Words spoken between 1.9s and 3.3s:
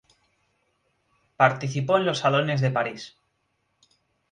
en los salones de París.